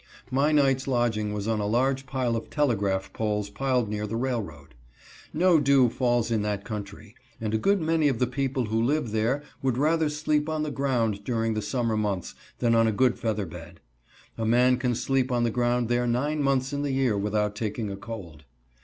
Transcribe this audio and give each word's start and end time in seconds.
My 0.31 0.51
night's 0.51 0.87
lodging 0.87 1.31
was 1.31 1.47
on 1.47 1.59
a 1.59 1.67
large 1.67 2.07
pile 2.07 2.35
of 2.35 2.49
telegraph 2.49 3.13
poles 3.13 3.51
piled 3.51 3.87
near 3.87 4.07
the 4.07 4.15
railroad. 4.15 4.73
No 5.31 5.59
dew 5.59 5.89
falls 5.89 6.31
in 6.31 6.41
that 6.41 6.65
country 6.65 7.13
and 7.39 7.53
a 7.53 7.59
good 7.59 7.79
many 7.79 8.07
of 8.07 8.17
the 8.17 8.25
people 8.25 8.65
who 8.65 8.81
live 8.81 9.11
there 9.11 9.43
would 9.61 9.77
rather 9.77 10.09
sleep 10.09 10.49
on 10.49 10.63
the 10.63 10.71
ground 10.71 11.23
during 11.23 11.53
the 11.53 11.61
summer 11.61 11.95
months 11.95 12.33
than 12.57 12.73
on 12.73 12.87
a 12.87 12.91
good 12.91 13.19
feather 13.19 13.45
bed. 13.45 13.79
A 14.39 14.43
man 14.47 14.77
can 14.77 14.95
sleep 14.95 15.31
on 15.31 15.43
the 15.43 15.51
ground 15.51 15.87
there 15.87 16.07
nine 16.07 16.41
months 16.41 16.73
in 16.73 16.81
the 16.81 16.91
year 16.93 17.15
without 17.15 17.55
taking 17.55 17.91
a 17.91 17.95
cold. 17.95 18.45